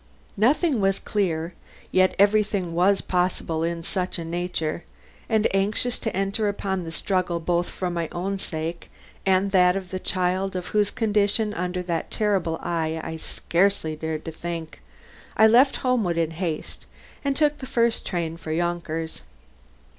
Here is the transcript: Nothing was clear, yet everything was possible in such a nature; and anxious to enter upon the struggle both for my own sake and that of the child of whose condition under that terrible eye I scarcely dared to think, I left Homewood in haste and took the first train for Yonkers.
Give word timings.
Nothing 0.35 0.81
was 0.81 0.97
clear, 0.97 1.53
yet 1.91 2.15
everything 2.17 2.73
was 2.73 3.01
possible 3.01 3.61
in 3.63 3.83
such 3.83 4.17
a 4.17 4.25
nature; 4.25 4.83
and 5.29 5.47
anxious 5.55 5.99
to 5.99 6.15
enter 6.17 6.47
upon 6.47 6.83
the 6.83 6.91
struggle 6.91 7.39
both 7.39 7.69
for 7.69 7.91
my 7.91 8.09
own 8.11 8.39
sake 8.39 8.89
and 9.27 9.51
that 9.51 9.75
of 9.75 9.91
the 9.91 9.99
child 9.99 10.55
of 10.55 10.69
whose 10.69 10.89
condition 10.89 11.53
under 11.53 11.83
that 11.83 12.09
terrible 12.09 12.57
eye 12.63 12.99
I 13.03 13.15
scarcely 13.17 13.95
dared 13.95 14.25
to 14.25 14.31
think, 14.31 14.81
I 15.37 15.45
left 15.45 15.75
Homewood 15.85 16.17
in 16.17 16.31
haste 16.31 16.87
and 17.23 17.35
took 17.35 17.59
the 17.59 17.67
first 17.67 18.03
train 18.03 18.37
for 18.37 18.51
Yonkers. 18.51 19.21